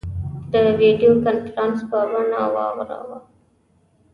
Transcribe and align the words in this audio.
د 0.51 0.53
ویډیو 0.79 1.11
کنفرانس 1.25 1.79
په 1.89 1.97
بڼه 2.11 2.41
واوراوه. 2.53 3.17